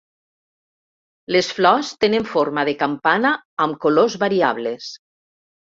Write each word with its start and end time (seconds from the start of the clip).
Les 1.35 1.49
flors 1.57 1.91
tenen 2.05 2.25
forma 2.33 2.65
de 2.71 2.75
campana 2.81 3.35
amb 3.67 3.81
colors 3.87 4.19
variables. 4.27 4.93